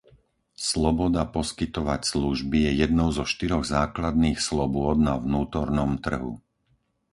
[0.67, 6.33] Sloboda poskytovať služby je jednou zo štyroch základných slobôd na vnútornom trhu.